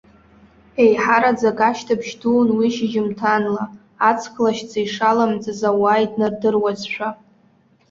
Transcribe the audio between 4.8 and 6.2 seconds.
ишаламӡыз ауаа